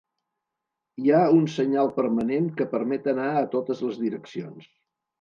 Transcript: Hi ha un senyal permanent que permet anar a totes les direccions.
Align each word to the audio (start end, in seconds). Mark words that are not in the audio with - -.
Hi 1.03 1.13
ha 1.17 1.19
un 1.41 1.45
senyal 1.57 1.93
permanent 1.99 2.49
que 2.57 2.69
permet 2.75 3.13
anar 3.17 3.31
a 3.37 3.47
totes 3.57 3.89
les 3.89 4.05
direccions. 4.09 4.71